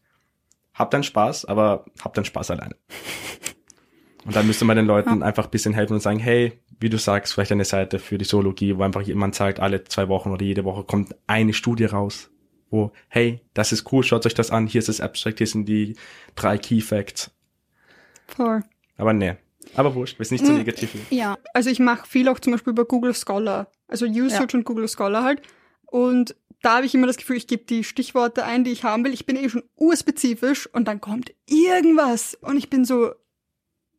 [0.73, 2.75] Habt dann Spaß, aber habt dann Spaß alleine.
[4.25, 6.99] Und dann müsste man den Leuten einfach ein bisschen helfen und sagen, hey, wie du
[6.99, 10.45] sagst, vielleicht eine Seite für die Zoologie, wo einfach jemand sagt, alle zwei Wochen oder
[10.45, 12.29] jede Woche kommt eine Studie raus,
[12.71, 15.65] wo, hey, das ist cool, schaut euch das an, hier ist das Abstract, hier sind
[15.65, 15.95] die
[16.35, 17.29] drei Key Facts.
[18.27, 18.63] Voll.
[18.97, 19.35] Aber nee.
[19.75, 20.57] Aber wurscht, wir sind nicht so Mm.
[20.57, 20.89] negativ.
[21.11, 21.37] Ja.
[21.53, 23.67] Also ich mache viel auch zum Beispiel über Google Scholar.
[23.87, 25.41] Also USearch und Google Scholar halt.
[25.85, 29.03] Und da habe ich immer das Gefühl, ich gebe die Stichworte ein, die ich haben
[29.03, 29.13] will.
[29.13, 32.35] Ich bin eh schon urspezifisch und dann kommt irgendwas.
[32.41, 33.11] Und ich bin so,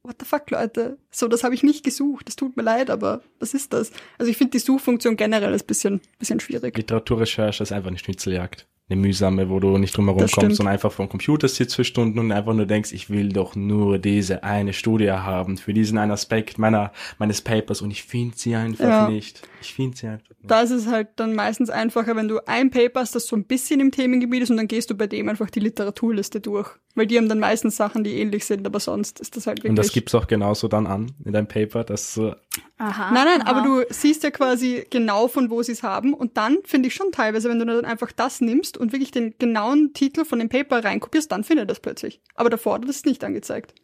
[0.03, 0.99] what the fuck, Leute?
[1.11, 2.29] So, das habe ich nicht gesucht.
[2.29, 3.93] Das tut mir leid, aber was ist das?
[4.19, 6.77] Also ich finde die Suchfunktion generell ist bisschen, bisschen schwierig.
[6.77, 8.67] Literaturrecherche ist einfach eine Schnitzeljagd.
[8.91, 11.77] Eine mühsame, wo du nicht drum herum Das kommst und einfach vor dem Computer sitzt
[11.77, 15.73] für Stunden und einfach nur denkst, ich will doch nur diese eine Studie haben für
[15.73, 19.09] diesen einen Aspekt meiner, meines Papers und ich finde sie einfach Ja.
[19.09, 19.41] nicht.
[19.63, 20.51] Ich finde sie einfach nicht.
[20.51, 23.45] Da ist es halt dann meistens einfacher, wenn du ein Paper hast, das so ein
[23.45, 26.69] bisschen im Themengebiet ist und dann gehst du bei dem einfach die Literaturliste durch.
[26.95, 29.71] Weil die haben dann meistens Sachen, die ähnlich sind, aber sonst ist das halt wirklich.
[29.71, 32.35] Und das gibt's auch genauso dann an in deinem Paper, dass so,
[32.77, 33.11] Aha.
[33.13, 33.51] Nein, nein, aha.
[33.51, 36.13] aber du siehst ja quasi genau, von wo sie es haben.
[36.13, 39.35] Und dann finde ich schon teilweise, wenn du dann einfach das nimmst und wirklich den
[39.39, 42.21] genauen Titel von dem Paper reinkopierst, dann findet das plötzlich.
[42.35, 43.75] Aber davor hat das nicht angezeigt.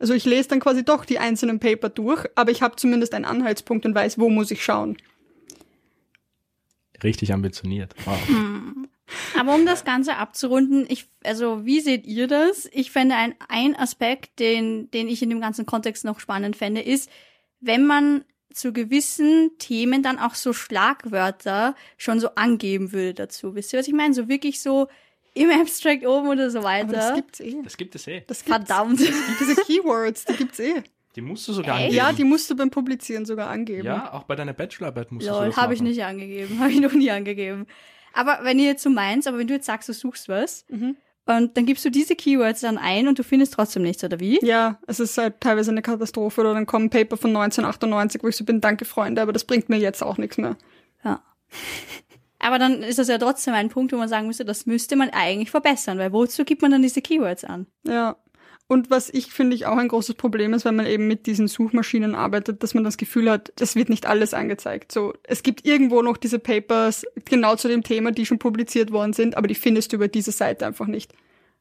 [0.00, 3.24] Also ich lese dann quasi doch die einzelnen Paper durch, aber ich habe zumindest einen
[3.24, 4.96] Anhaltspunkt und weiß, wo muss ich schauen.
[7.04, 7.94] richtig ambitioniert.
[8.04, 8.18] Wow.
[9.38, 12.68] Aber um das Ganze abzurunden, ich, also wie seht ihr das?
[12.72, 16.80] Ich fände ein, ein Aspekt, den, den ich in dem ganzen Kontext noch spannend fände,
[16.80, 17.10] ist,
[17.60, 23.54] wenn man zu gewissen Themen dann auch so Schlagwörter schon so angeben würde dazu.
[23.54, 24.14] Wisst ihr, was ich meine?
[24.14, 24.88] So wirklich so
[25.34, 27.14] im Abstract oben oder so Aber das weiter.
[27.16, 27.56] gibt's eh.
[27.62, 28.22] Das gibt es eh.
[28.26, 28.66] Das gibt's.
[28.66, 29.00] Verdammt.
[29.00, 30.82] Diese Keywords, die gibt's eh.
[31.16, 31.84] Die musst du sogar Echt?
[31.84, 31.96] angeben.
[31.96, 33.86] Ja, die musst du beim Publizieren sogar angeben.
[33.86, 36.58] Ja, auch bei deiner Bachelorarbeit musst du Lol, sowas habe ich nicht angegeben.
[36.60, 37.66] Habe ich noch nie angegeben.
[38.14, 40.96] Aber wenn ihr jetzt so meinst, aber wenn du jetzt sagst, du suchst was, Mhm.
[41.26, 44.38] und dann gibst du diese Keywords dann ein und du findest trotzdem nichts, oder wie?
[44.44, 48.36] Ja, es ist halt teilweise eine Katastrophe oder dann kommen Paper von 1998, wo ich
[48.36, 50.56] so bin, danke Freunde, aber das bringt mir jetzt auch nichts mehr.
[51.04, 51.22] Ja.
[52.44, 55.10] Aber dann ist das ja trotzdem ein Punkt, wo man sagen müsste, das müsste man
[55.10, 57.68] eigentlich verbessern, weil wozu gibt man dann diese Keywords an?
[57.86, 58.16] Ja.
[58.68, 61.46] Und was ich finde ich auch ein großes Problem ist, wenn man eben mit diesen
[61.46, 64.92] Suchmaschinen arbeitet, dass man das Gefühl hat, es wird nicht alles angezeigt.
[64.92, 69.12] So, es gibt irgendwo noch diese Papers genau zu dem Thema, die schon publiziert worden
[69.12, 71.12] sind, aber die findest du über diese Seite einfach nicht.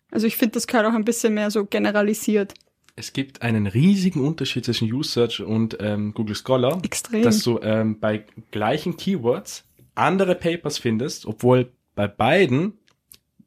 [0.10, 2.54] Also ich finde, das gehört auch ein bisschen mehr so generalisiert.
[2.96, 7.24] Es gibt einen riesigen Unterschied zwischen USearch und ähm, Google Scholar, Extrem.
[7.24, 12.78] dass du ähm, bei gleichen Keywords andere Papers findest, obwohl bei beiden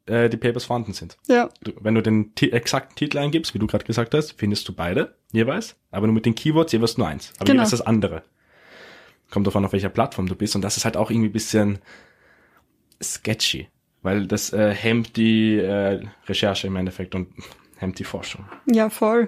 [0.07, 1.17] äh, die Papers vorhanden sind.
[1.27, 4.73] ja, Du, wenn du den exakten Titel eingibst, wie du gerade gesagt hast, findest du
[4.73, 7.55] beide jeweils, aber nur mit den Keywords jeweils nur eins, aber Genau.
[7.57, 8.23] jeweils das andere.
[9.31, 11.79] Kommt davon, auf welcher Plattform du bist und das ist halt auch irgendwie ein bisschen
[13.01, 13.67] sketchy,
[14.01, 17.29] weil das äh, hemmt die äh, Recherche im Endeffekt und
[17.77, 18.45] hemmt die Forschung.
[18.71, 19.27] ja, voll.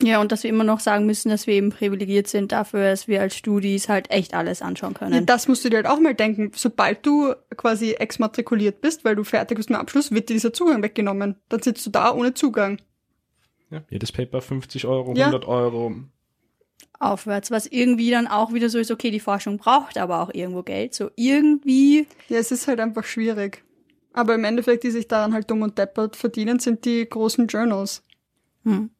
[0.00, 3.08] Ja, und dass wir immer noch sagen müssen, dass wir eben privilegiert sind dafür, dass
[3.08, 5.26] wir als Studis halt echt alles anschauen Ja, können.
[5.26, 6.52] das musst du dir halt auch mal denken.
[6.54, 10.52] Sobald du quasi exmatrikuliert bist, weil du fertig bist mit dem Abschluss, wird dir dieser
[10.52, 11.34] Zugang weggenommen.
[11.48, 12.80] Dann sitzt du da ohne Zugang.
[13.70, 15.26] Ja, jedes Paper 50 Euro, Ja.
[15.26, 15.94] 100 Euro.
[17.00, 20.62] Aufwärts, was irgendwie dann auch wieder so ist, okay, die Forschung braucht aber auch irgendwo
[20.62, 20.94] Geld.
[20.94, 23.64] So irgendwie, Ja, es ist halt einfach schwierig.
[24.12, 28.04] Aber im Endeffekt, die sich daran halt dumm und deppert verdienen, sind die großen Journals.
[28.64, 28.90] hm.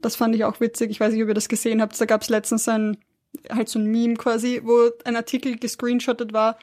[0.00, 0.90] Das fand ich auch witzig.
[0.90, 2.00] Ich weiß nicht, ob ihr das gesehen habt.
[2.00, 2.98] Da gab es letztens ein,
[3.50, 6.58] halt so ein Meme quasi, wo ein Artikel gescreenshottet war,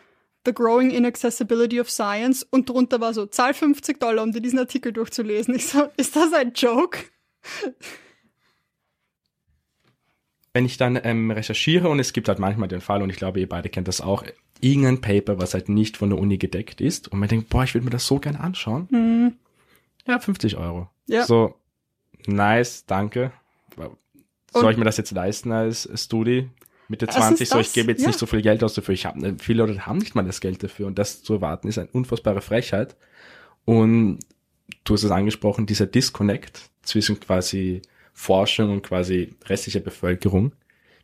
[0.45, 4.59] The Growing Inaccessibility of Science und drunter war so, zahl 50 Dollar, um dir diesen
[4.59, 5.55] Artikel durchzulesen.
[5.55, 6.99] Ich so, ist das ein Joke?
[10.53, 13.39] Wenn ich dann ähm, recherchiere und es gibt halt manchmal den Fall, und ich glaube,
[13.39, 14.23] ihr beide kennt das auch,
[14.61, 17.73] irgendein Paper, was halt nicht von der Uni gedeckt ist und man denkt, boah, ich
[17.73, 18.87] würde mir das so gerne anschauen.
[18.89, 19.35] Hm.
[20.07, 20.89] Ja, 50 Euro.
[21.07, 21.25] Ja.
[21.25, 21.55] So,
[22.27, 23.31] nice, danke.
[23.75, 26.49] Soll Und- ich mir das jetzt leisten als Studi?
[26.87, 28.07] Mitte Erstens 20, so ich gebe jetzt ja.
[28.07, 28.93] nicht so viel Geld aus dafür.
[28.93, 31.79] Ich hab, viele Leute haben nicht mal das Geld dafür und das zu erwarten ist
[31.79, 32.95] eine unfassbare Frechheit.
[33.65, 34.19] Und
[34.83, 37.81] du hast es angesprochen, dieser Disconnect zwischen quasi
[38.13, 40.53] Forschung und quasi restlicher Bevölkerung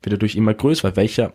[0.04, 1.34] wird dadurch immer größer, weil welcher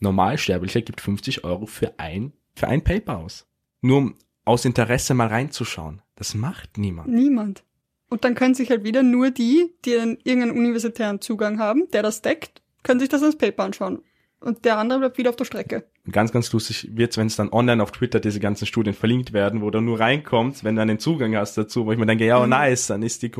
[0.00, 3.46] Normalsterblicher gibt 50 Euro für ein, für ein Paper aus?
[3.80, 6.00] Nur um aus Interesse mal reinzuschauen.
[6.14, 7.08] Das macht niemand.
[7.08, 7.64] Niemand.
[8.08, 12.02] Und dann können sich halt wieder nur die, die einen, irgendeinen universitären Zugang haben, der
[12.02, 14.02] das deckt, können sich das als Paper anschauen.
[14.40, 15.84] Und der andere bleibt wieder auf der Strecke.
[16.10, 19.62] Ganz, ganz lustig wird's, wenn es dann online auf Twitter diese ganzen Studien verlinkt werden,
[19.62, 22.40] wo du nur reinkommst, wenn du einen Zugang hast dazu, wo ich mir denke, ja,
[22.40, 23.32] oh, nice, dann ist die,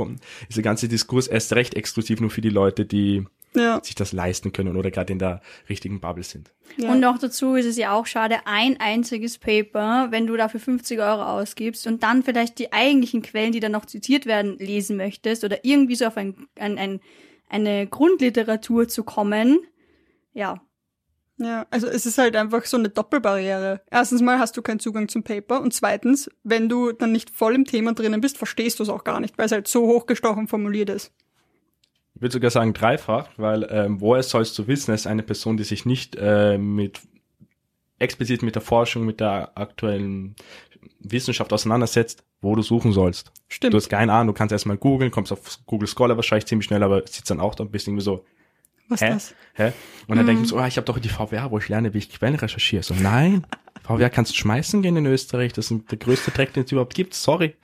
[0.49, 3.81] dieser ganze Diskurs erst recht exklusiv nur für die Leute, die Ja.
[3.83, 6.53] sich das leisten können oder gerade in der richtigen Bubble sind.
[6.77, 6.93] ja.
[6.93, 11.01] Und noch dazu ist es ja auch schade, ein einziges Paper, wenn du dafür 50
[11.01, 15.45] Euro ausgibst und dann vielleicht die eigentlichen Quellen, die dann noch zitiert werden, lesen möchtest
[15.45, 17.01] oder irgendwie so auf ein, ein, ein,
[17.49, 19.59] eine Grundliteratur zu kommen.
[20.35, 20.61] Ja,
[21.39, 23.81] Ja, also es ist halt einfach so eine Doppelbarriere.
[23.91, 27.55] Erstens mal hast du keinen Zugang zum Paper und zweitens, wenn du dann nicht voll
[27.55, 30.49] im Thema drinnen bist, verstehst du es auch gar nicht, weil es halt so hochgestochen
[30.49, 31.13] formuliert ist.
[32.19, 35.63] Ich würde sogar sagen dreifach, weil ähm, woher sollst du wissen, ist eine Person, die
[35.63, 37.01] sich nicht äh, mit
[38.01, 40.35] explizit mit der Forschung, mit der aktuellen
[40.99, 43.31] Wissenschaft auseinandersetzt, wo du suchen sollst.
[43.47, 43.75] Stimmt.
[43.75, 46.83] Du hast keine Ahnung, du kannst erstmal googeln, kommst auf Google Scholar wahrscheinlich ziemlich schnell,
[46.83, 48.25] aber sitzt dann auch da ein bisschen irgendwie so,
[48.89, 49.11] Was hä?
[49.11, 49.35] das?
[49.55, 49.73] hä?
[50.09, 50.31] Und dann Mhm.
[50.31, 52.83] denken so, ah, ich habe doch die VWA, wo ich lerne, wie ich Quellen recherchiere.
[52.83, 53.47] So, nein,
[53.85, 56.95] VWA kannst du schmeißen gehen in Österreich, das ist der größte Dreck, den es überhaupt
[56.95, 57.55] gibt, sorry.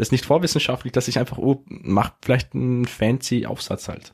[0.00, 4.12] Das ist nicht vorwissenschaftlich, dass ich einfach, oh, mach vielleicht einen fancy Aufsatz halt.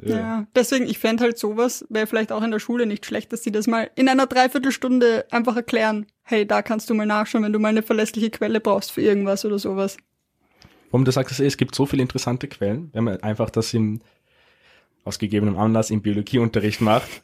[0.00, 0.46] Ja.
[0.54, 3.50] deswegen, ich fände halt sowas, wäre vielleicht auch in der Schule nicht schlecht, dass sie
[3.52, 6.06] das mal in einer Dreiviertelstunde einfach erklären.
[6.22, 9.44] hey, da kannst du mal nachschauen, wenn du mal eine verlässliche Quelle brauchst für irgendwas
[9.44, 9.96] oder sowas.
[10.90, 14.00] Warum du sagst, es gibt so viele interessante Quellen, wenn man einfach das im,
[15.04, 17.22] aus gegebenem Anlass im Biologieunterricht macht.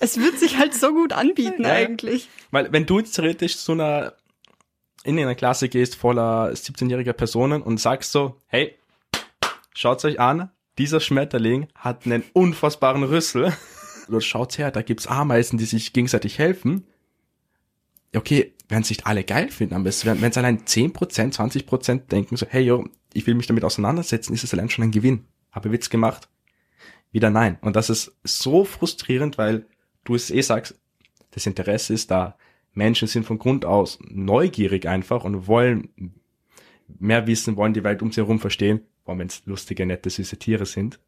[0.00, 1.70] Es wird sich halt so gut anbieten Ja.
[1.72, 2.28] eigentlich.
[2.50, 4.14] Weil wenn du jetzt theoretisch zu einer,
[5.04, 8.76] in eine Klasse gehst voller 17-jähriger Personen und sagst so, hey,
[9.74, 13.52] schaut's euch an, dieser Schmetterling hat einen unfassbaren Rüssel.
[14.08, 16.86] Oder schaut's her, da gibt's Ameisen, die sich gegenseitig helfen.
[18.14, 22.36] Okay, werden es nicht alle geil finden, aber es, wenn es allein 10%, 20% denken
[22.36, 25.26] so, hey, yo, ich will mich damit auseinandersetzen, ist es allein schon ein Gewinn.
[25.52, 26.28] Habe Witz gemacht.
[27.12, 27.58] Wieder nein.
[27.60, 29.66] Und das ist so frustrierend, weil
[30.04, 30.74] du es eh sagst,
[31.30, 32.36] das Interesse ist da.
[32.74, 35.88] Menschen sind von Grund aus neugierig einfach und wollen
[36.98, 40.10] mehr wissen, wollen die Welt um sie herum verstehen, vor allem wenn es lustige, nette,
[40.10, 40.98] süße Tiere sind.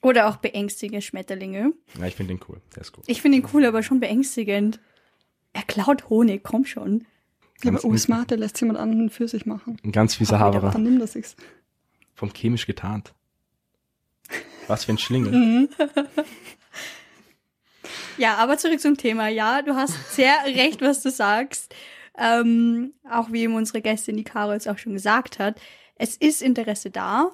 [0.00, 1.72] Oder auch beängstigende Schmetterlinge.
[1.98, 2.60] Ja, ich finde den cool.
[2.74, 3.02] Der ist cool.
[3.08, 4.80] Ich finde ihn cool, aber schon beängstigend.
[5.52, 7.04] Er klaut Honig, komm schon.
[7.64, 9.76] Ja, aber oh, un- smart, der lässt jemand anderen für sich machen.
[9.82, 10.70] Ein ganz fieser Haberer.
[10.70, 11.34] Dann nimm das ich's.
[12.14, 13.12] Vom chemisch getarnt.
[14.68, 15.68] Was für ein Schlingel.
[18.18, 19.28] Ja, aber zurück zum Thema.
[19.28, 21.74] Ja, du hast sehr recht, was du sagst.
[22.18, 25.60] Ähm, auch wie eben unsere Gästin, die Caro jetzt auch schon gesagt hat.
[25.94, 27.30] Es ist Interesse da.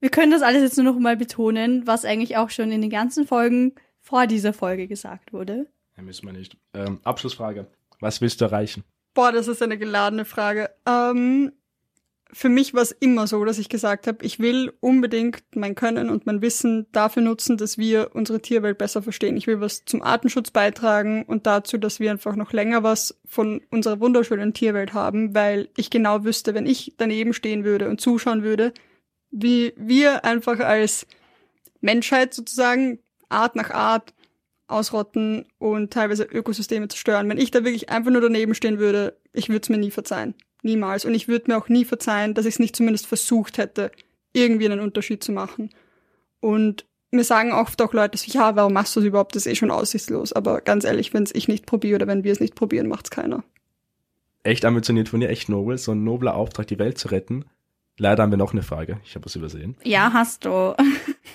[0.00, 2.90] Wir können das alles jetzt nur noch mal betonen, was eigentlich auch schon in den
[2.90, 5.66] ganzen Folgen vor dieser Folge gesagt wurde.
[5.96, 6.56] Ja, müssen wir nicht.
[6.74, 7.66] Ähm, Abschlussfrage.
[8.00, 8.84] Was willst du erreichen?
[9.14, 10.70] Boah, das ist eine geladene Frage.
[10.86, 11.52] Ähm,
[12.30, 16.10] für mich war es immer so, dass ich gesagt habe, ich will unbedingt mein Können
[16.10, 19.36] und mein Wissen dafür nutzen, dass wir unsere Tierwelt besser verstehen.
[19.36, 23.62] Ich will was zum Artenschutz beitragen und dazu, dass wir einfach noch länger was von
[23.70, 28.42] unserer wunderschönen Tierwelt haben, weil ich genau wüsste, wenn ich daneben stehen würde und zuschauen
[28.42, 28.74] würde,
[29.30, 31.06] wie wir einfach als
[31.80, 32.98] Menschheit sozusagen
[33.30, 34.12] Art nach Art
[34.66, 37.28] ausrotten und teilweise Ökosysteme zerstören.
[37.28, 40.34] Wenn ich da wirklich einfach nur daneben stehen würde, ich würde es mir nie verzeihen.
[40.62, 41.04] Niemals.
[41.04, 43.90] Und ich würde mir auch nie verzeihen, dass ich es nicht zumindest versucht hätte,
[44.32, 45.70] irgendwie einen Unterschied zu machen.
[46.40, 49.34] Und mir sagen oft auch Leute, so, ja, warum machst du es überhaupt?
[49.34, 50.32] Das ist eh schon aussichtslos.
[50.32, 53.10] Aber ganz ehrlich, wenn es ich nicht probiere oder wenn wir es nicht probieren, macht's
[53.10, 53.44] keiner.
[54.42, 57.44] Echt ambitioniert von dir, echt nobel, so ein nobler Auftrag, die Welt zu retten.
[58.00, 59.00] Leider haben wir noch eine Frage.
[59.04, 59.76] Ich habe was übersehen.
[59.84, 60.74] Ja, hast du.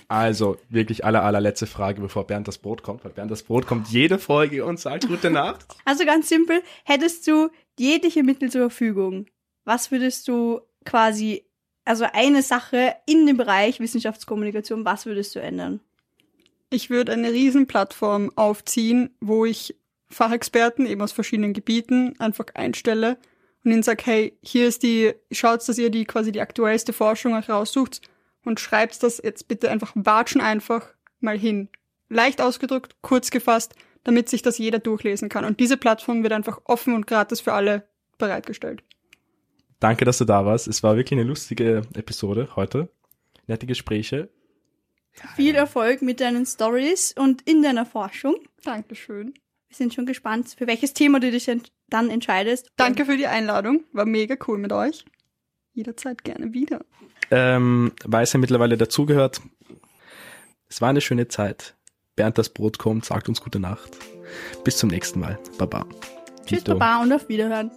[0.09, 3.87] Also, wirklich aller, allerletzte Frage, bevor Bernd das Brot kommt, weil Bernd das Brot kommt
[3.87, 5.65] jede Folge und sagt Gute Nacht.
[5.85, 9.27] Also ganz simpel, hättest du jegliche Mittel zur Verfügung,
[9.65, 11.45] was würdest du quasi,
[11.85, 15.79] also eine Sache in dem Bereich Wissenschaftskommunikation, was würdest du ändern?
[16.69, 19.75] Ich würde eine Riesenplattform aufziehen, wo ich
[20.09, 23.17] Fachexperten eben aus verschiedenen Gebieten einfach einstelle
[23.63, 27.33] und ihnen sage, hey, hier ist die, schaut, dass ihr die quasi die aktuellste Forschung
[27.33, 28.01] euch raussucht
[28.43, 31.69] und schreibt das jetzt bitte einfach watschen einfach mal hin.
[32.09, 35.45] Leicht ausgedrückt, kurz gefasst, damit sich das jeder durchlesen kann.
[35.45, 37.87] Und diese Plattform wird einfach offen und gratis für alle
[38.17, 38.83] bereitgestellt.
[39.79, 40.67] Danke, dass du da warst.
[40.67, 42.89] Es war wirklich eine lustige Episode heute.
[43.47, 44.29] Nette Gespräche.
[45.35, 48.35] Viel Erfolg mit deinen Stories und in deiner Forschung.
[48.63, 49.33] Dankeschön.
[49.67, 52.69] Wir sind schon gespannt, für welches Thema du dich ent dann entscheidest.
[52.77, 53.83] Danke für die Einladung.
[53.91, 55.05] War mega cool mit euch.
[55.73, 56.85] Jederzeit gerne wieder.
[57.29, 59.41] Ähm, weiß er mittlerweile dazugehört.
[60.67, 61.75] Es war eine schöne Zeit.
[62.15, 63.97] Bernd das Brot kommt, sagt uns gute Nacht.
[64.63, 65.39] Bis zum nächsten Mal.
[65.57, 65.85] Baba.
[66.45, 66.63] Tschüss.
[66.63, 67.71] Baba und auf Wiederhören.